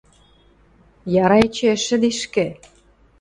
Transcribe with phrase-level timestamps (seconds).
[1.23, 2.45] Яра эче ӹш шӹдешкӹ.